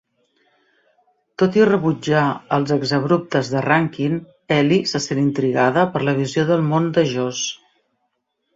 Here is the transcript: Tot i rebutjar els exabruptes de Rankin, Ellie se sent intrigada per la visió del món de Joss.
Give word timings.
Tot 1.41 1.57
i 1.59 1.67
rebutjar 1.69 2.23
els 2.57 2.73
exabruptes 2.77 3.53
de 3.53 3.63
Rankin, 3.67 4.17
Ellie 4.57 4.89
se 4.95 5.03
sent 5.07 5.23
intrigada 5.27 5.87
per 5.95 6.05
la 6.09 6.19
visió 6.25 6.49
del 6.51 6.67
món 6.73 6.91
de 6.99 7.09
Joss. 7.17 7.47